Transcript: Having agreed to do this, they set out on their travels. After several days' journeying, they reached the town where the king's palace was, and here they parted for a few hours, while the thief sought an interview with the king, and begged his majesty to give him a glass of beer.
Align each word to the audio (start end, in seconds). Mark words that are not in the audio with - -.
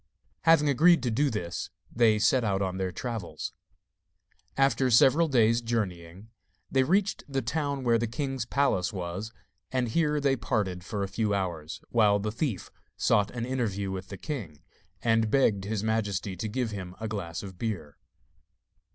Having 0.45 0.67
agreed 0.67 1.03
to 1.03 1.11
do 1.11 1.29
this, 1.29 1.69
they 1.95 2.17
set 2.17 2.43
out 2.43 2.59
on 2.63 2.77
their 2.77 2.91
travels. 2.91 3.53
After 4.57 4.89
several 4.89 5.27
days' 5.27 5.61
journeying, 5.61 6.31
they 6.71 6.81
reached 6.81 7.23
the 7.31 7.43
town 7.43 7.83
where 7.83 7.99
the 7.99 8.07
king's 8.07 8.43
palace 8.47 8.91
was, 8.91 9.31
and 9.71 9.89
here 9.89 10.19
they 10.19 10.35
parted 10.35 10.83
for 10.83 11.03
a 11.03 11.07
few 11.07 11.35
hours, 11.35 11.81
while 11.89 12.17
the 12.17 12.31
thief 12.31 12.71
sought 12.97 13.29
an 13.29 13.45
interview 13.45 13.91
with 13.91 14.07
the 14.07 14.17
king, 14.17 14.63
and 15.03 15.29
begged 15.29 15.65
his 15.65 15.83
majesty 15.83 16.35
to 16.35 16.47
give 16.49 16.71
him 16.71 16.95
a 16.99 17.07
glass 17.07 17.43
of 17.43 17.59
beer. 17.59 17.99